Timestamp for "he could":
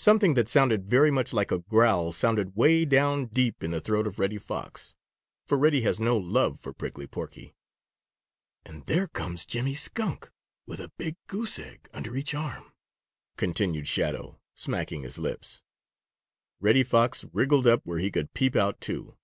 18.00-18.34